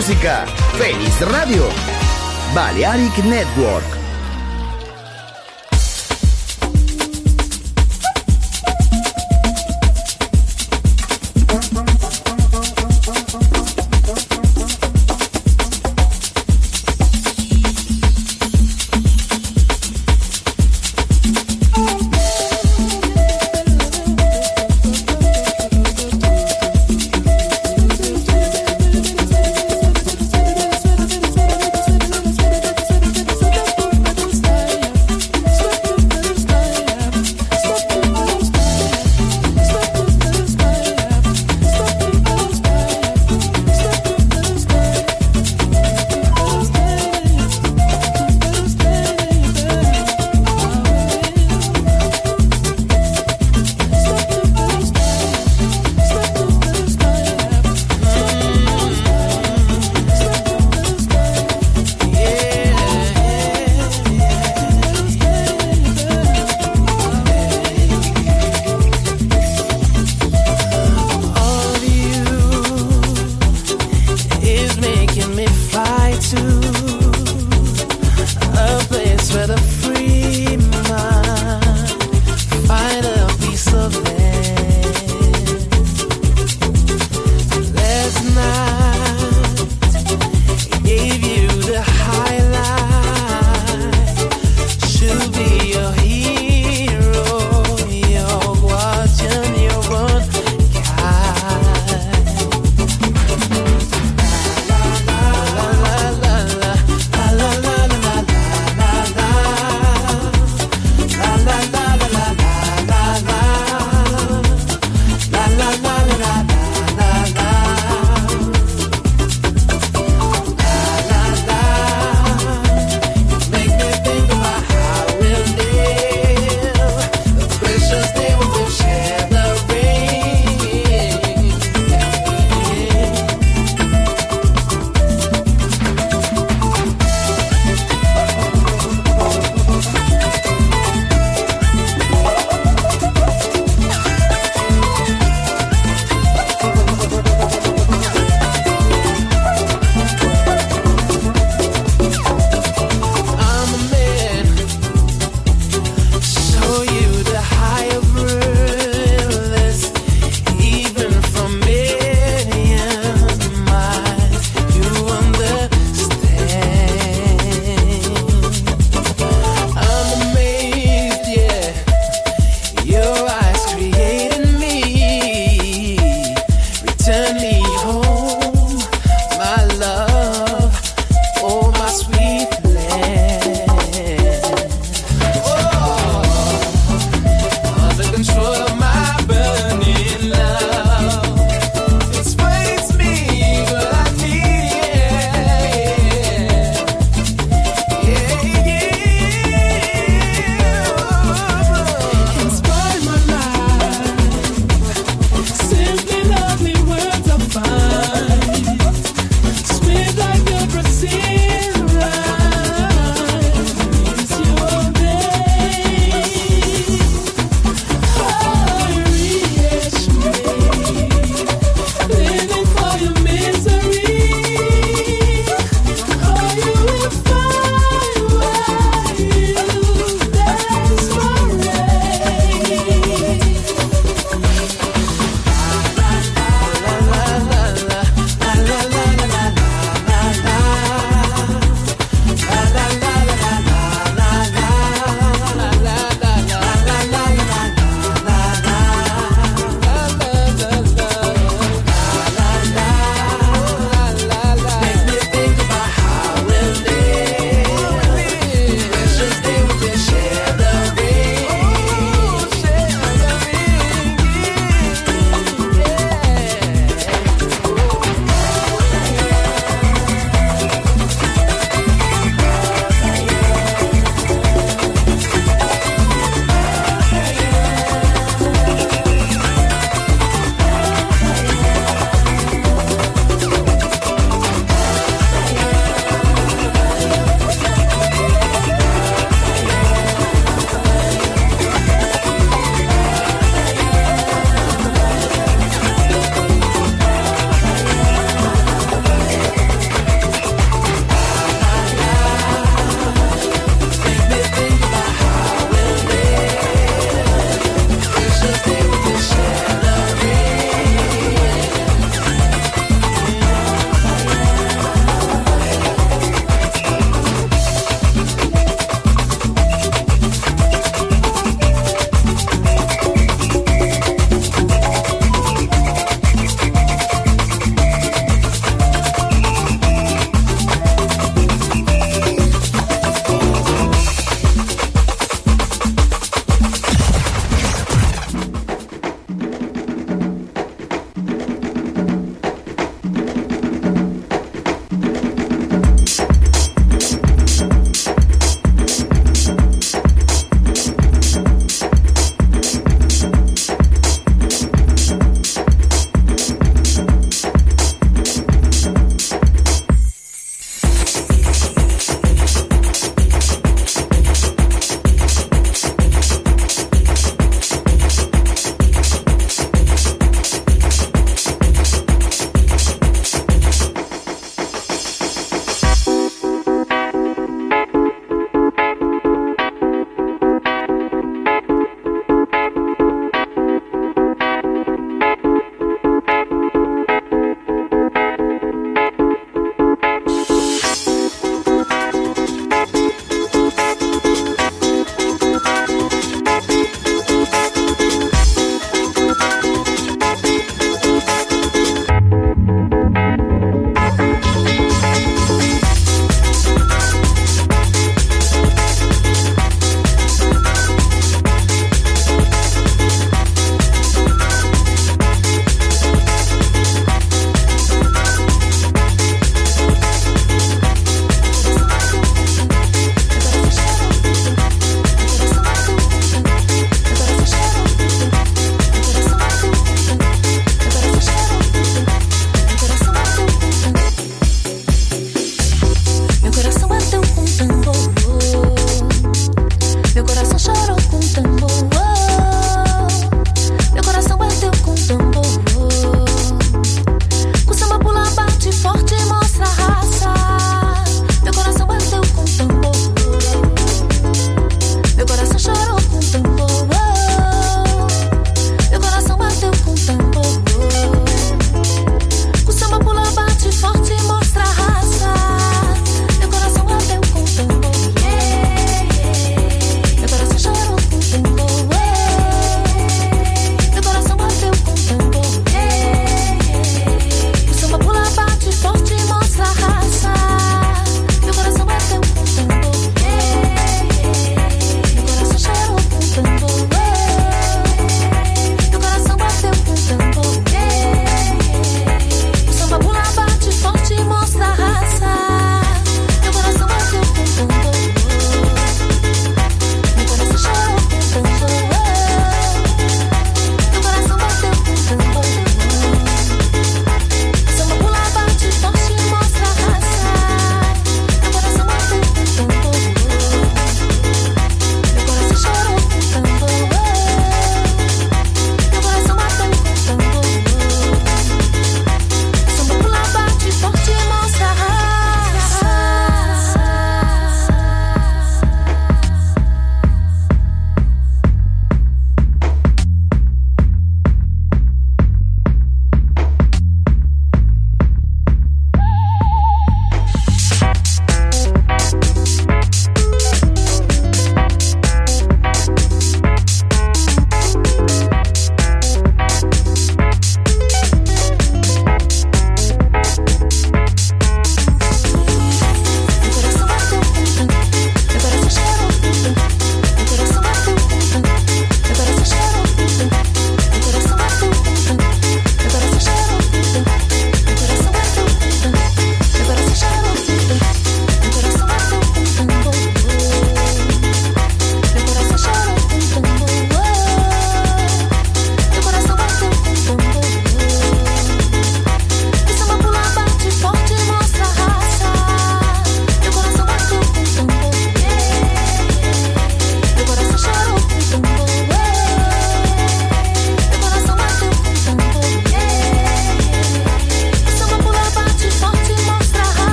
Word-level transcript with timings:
Música, 0.00 0.46
feliz 0.78 1.20
radio, 1.20 1.68
Balearic 2.54 3.22
Network. 3.22 3.99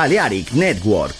Balearic 0.00 0.54
Network. 0.54 1.19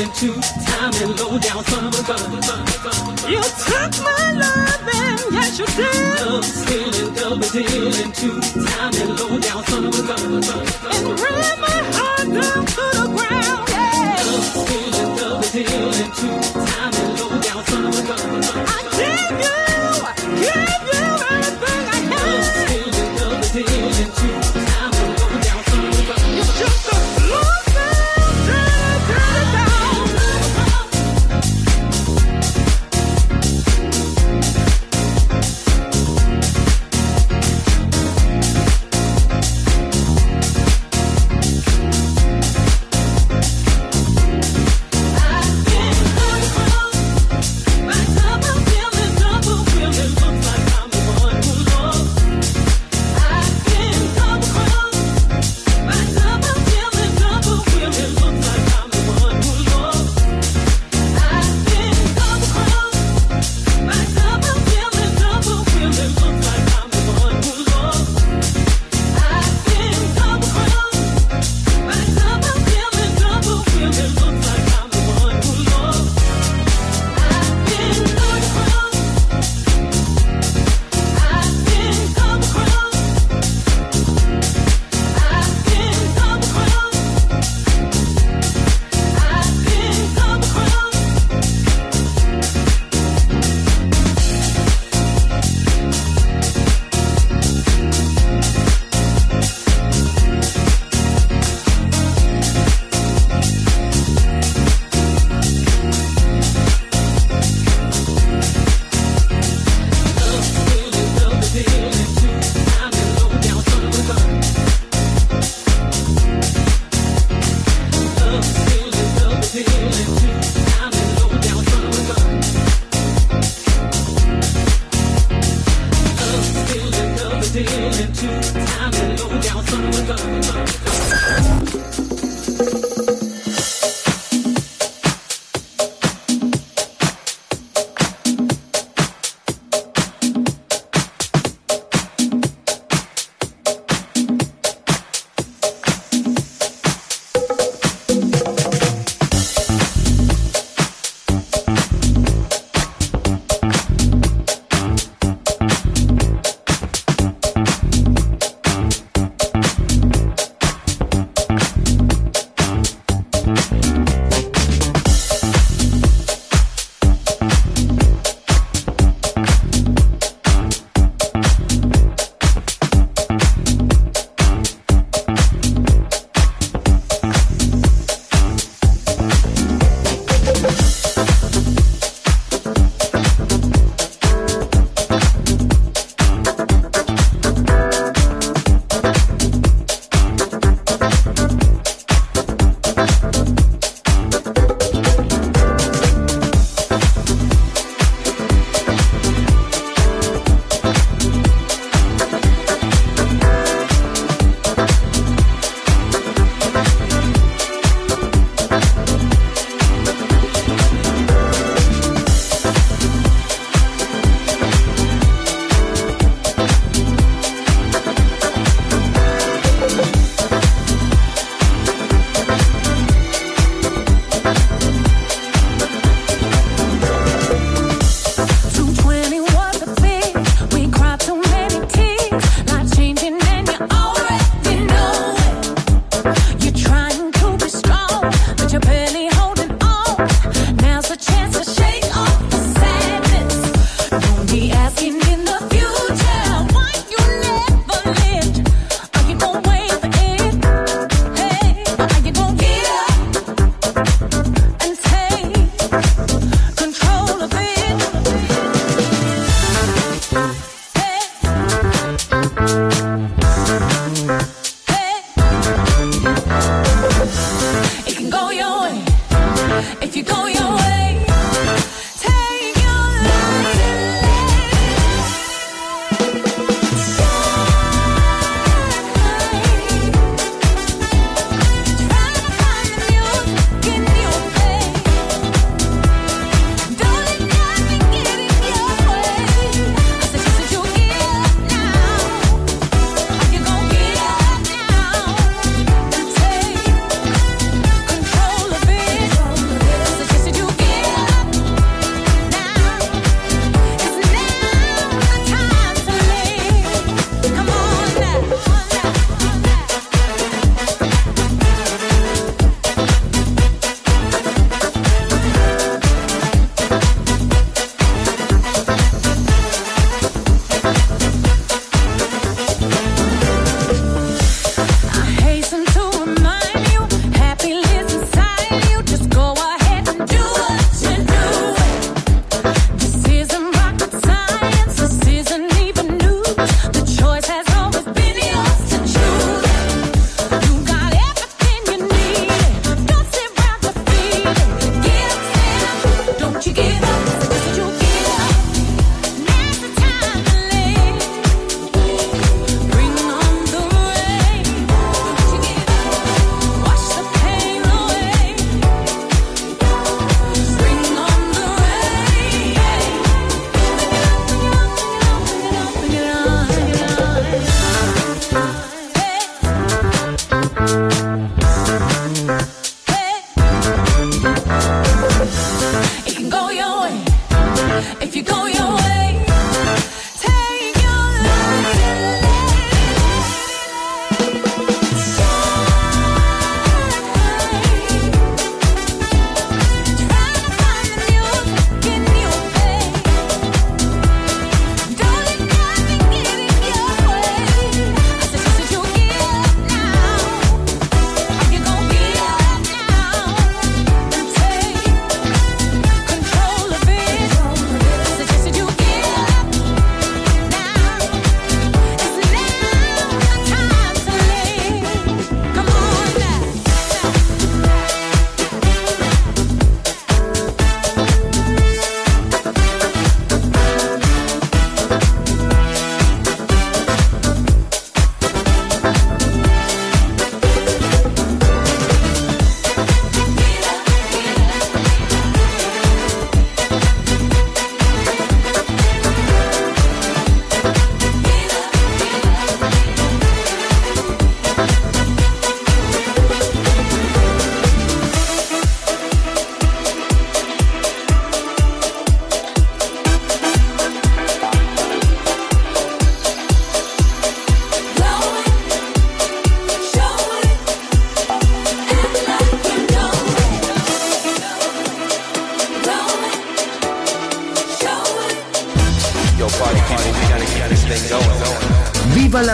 into 0.00 0.40
time 0.64 0.92
and 1.02 1.18
low 1.18 1.38
down 1.38 1.64
son 1.64 1.86
of 1.86 1.98
a 1.98 2.02
gun. 2.02 2.71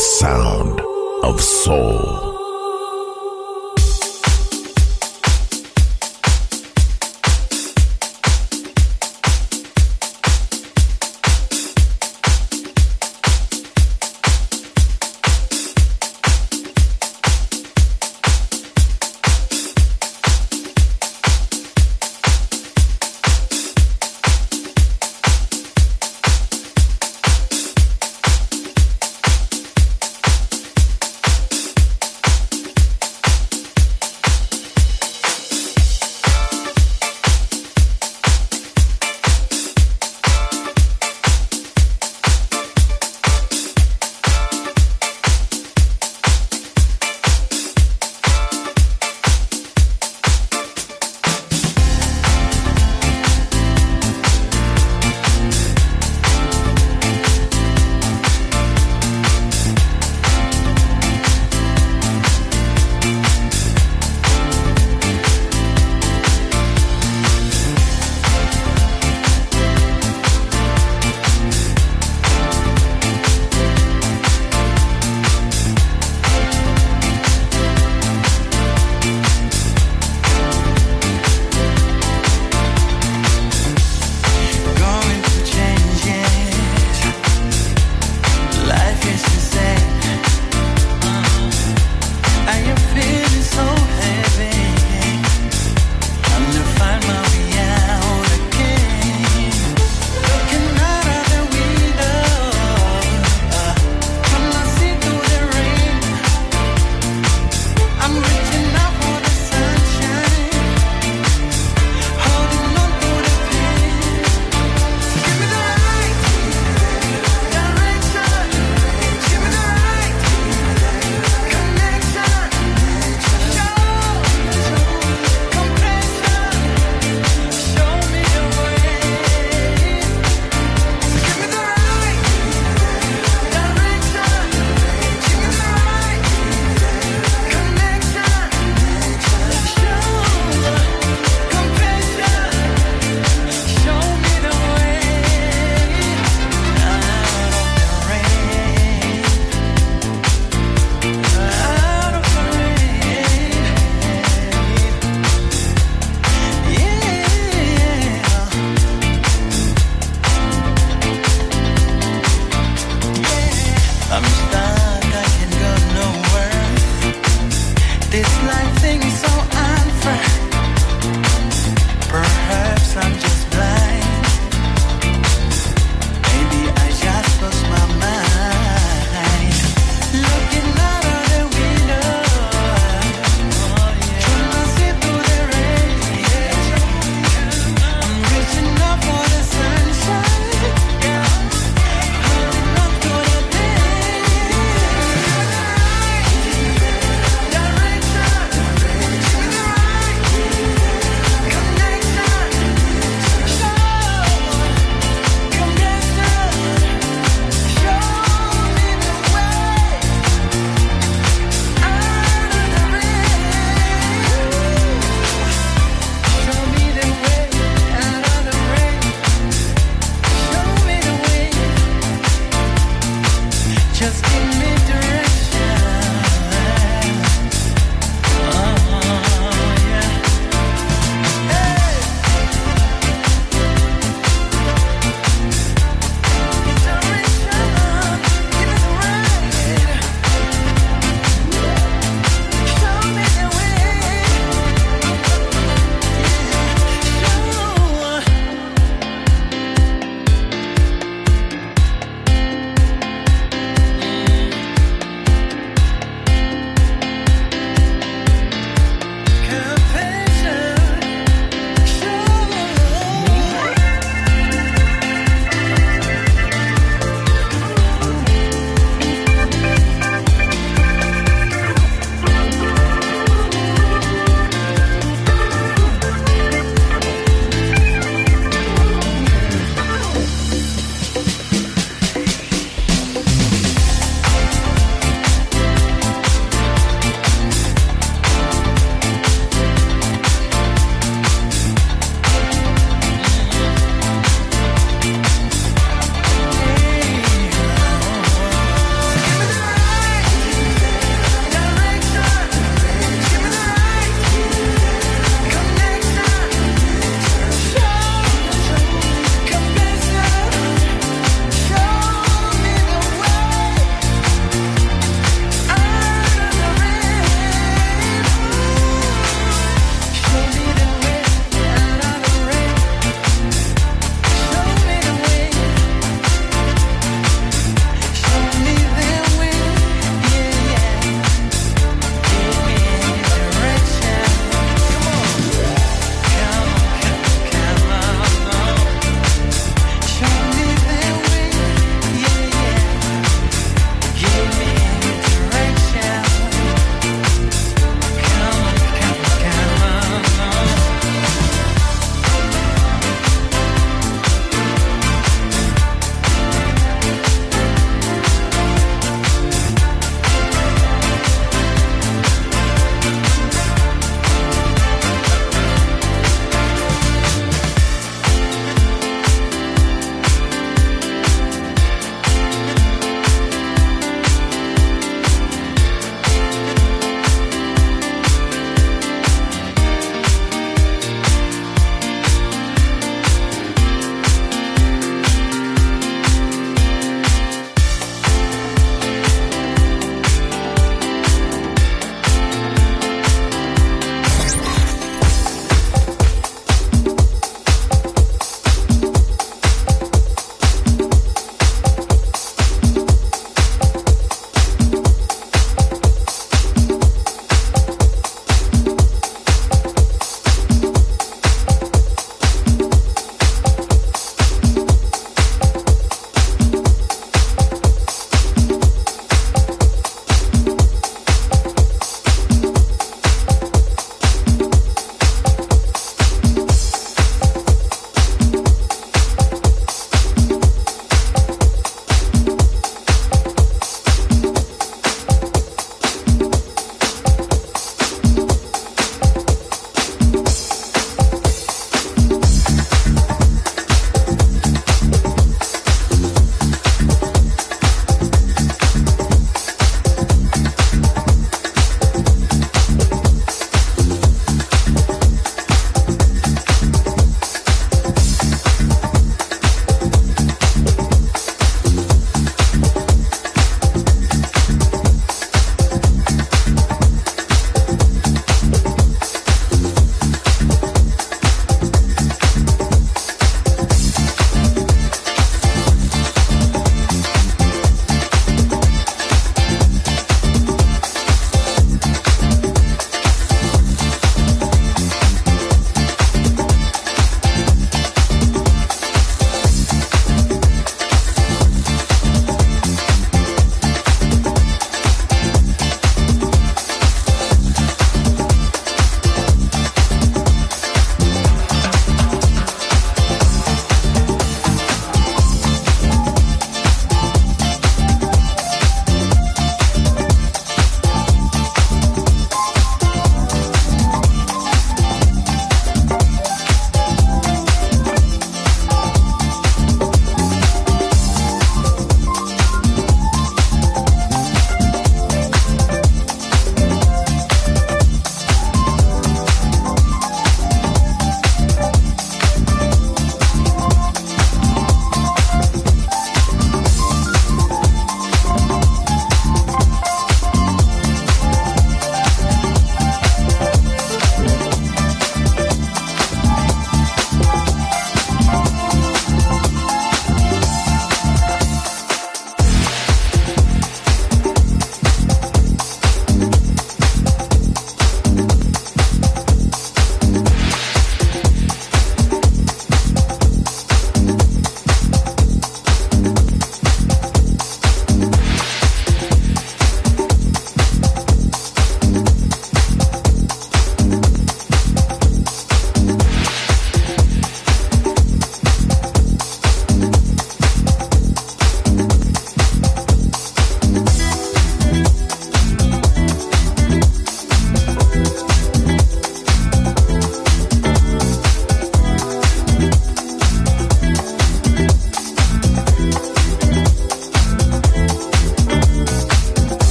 Sound 0.00 0.49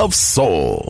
Of 0.00 0.14
soul. 0.14 0.89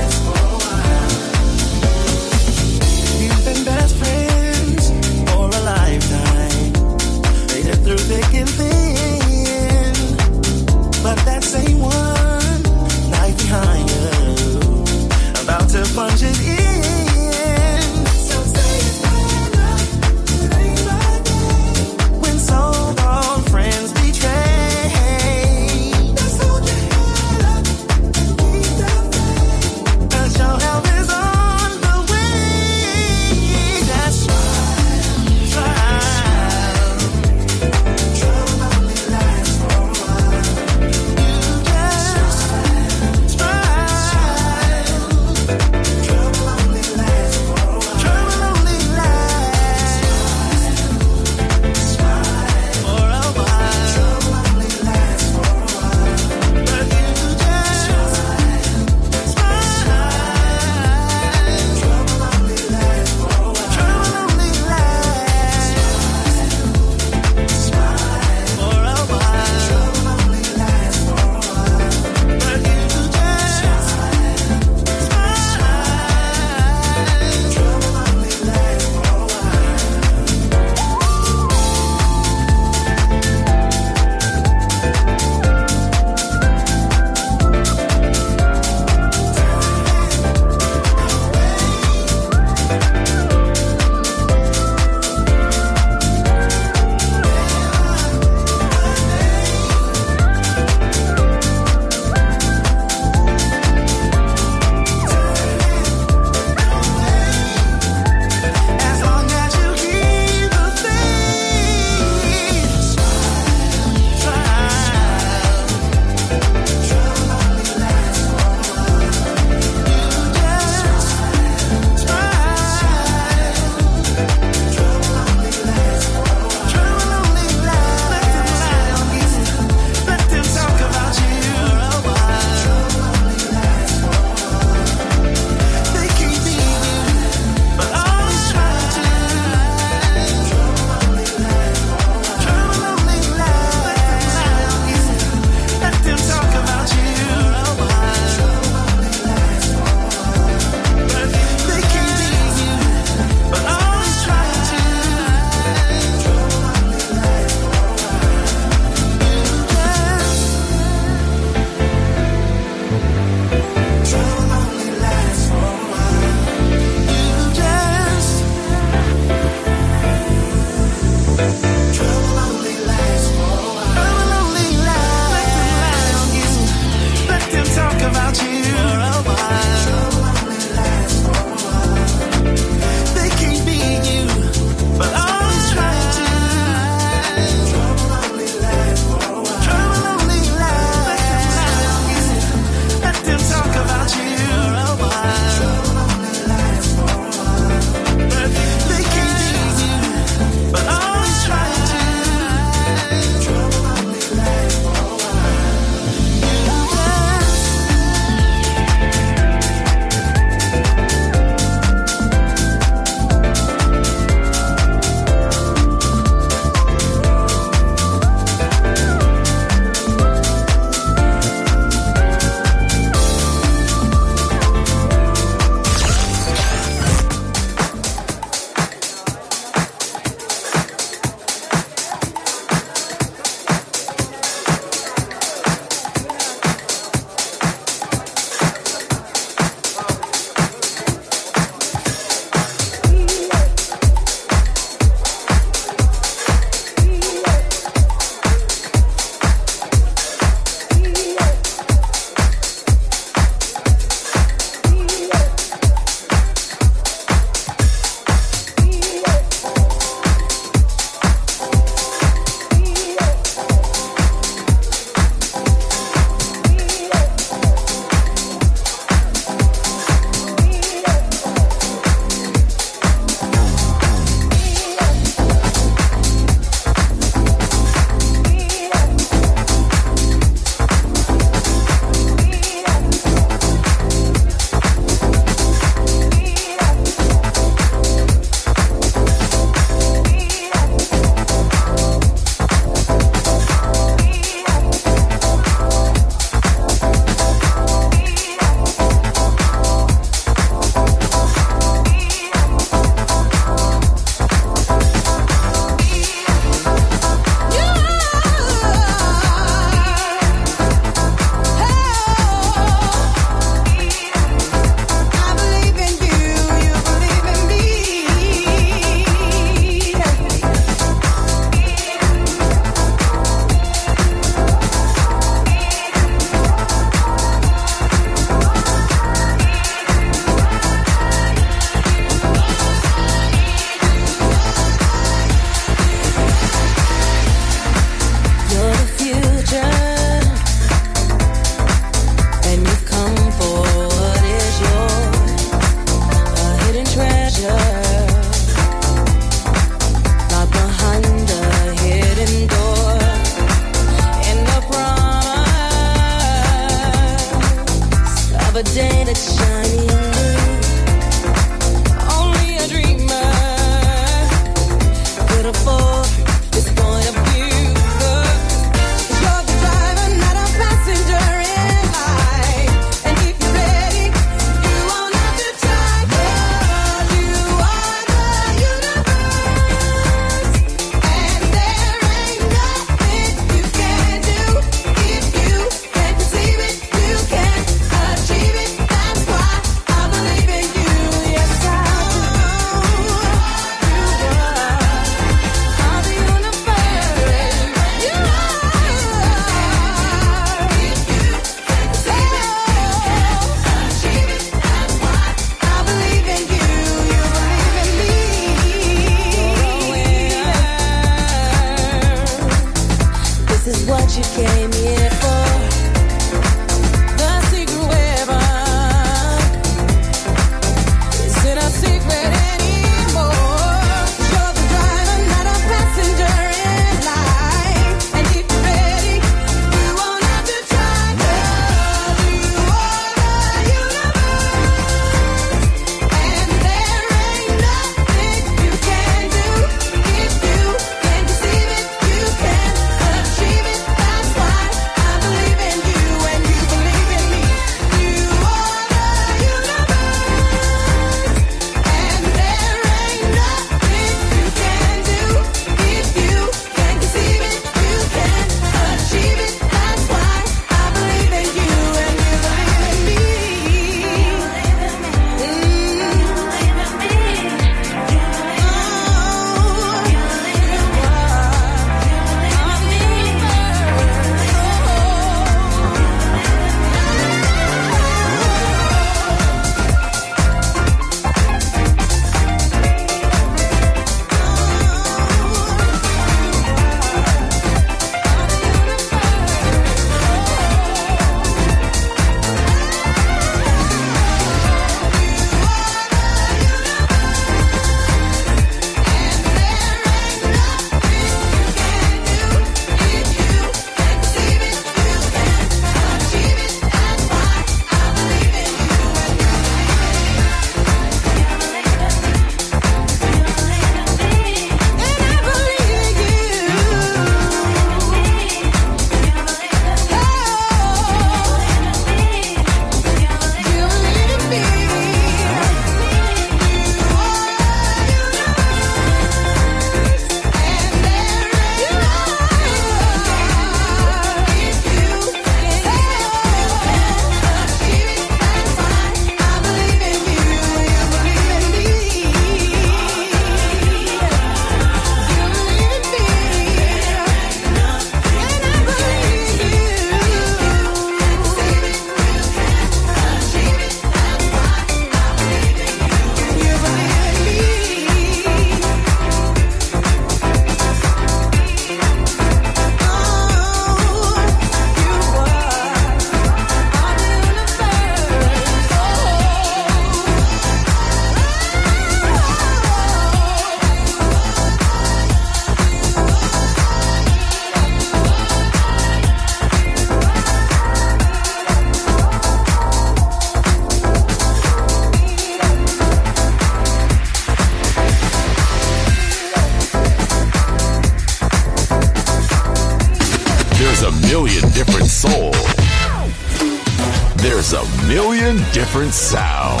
Sound. 599.34 600.00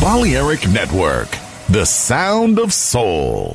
Balearic 0.00 0.68
Network, 0.68 1.28
the 1.68 1.84
sound 1.86 2.58
of 2.58 2.72
soul. 2.72 3.54